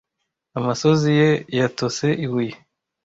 [0.57, 1.29] amosozi ye
[1.59, 2.55] yatose ibuye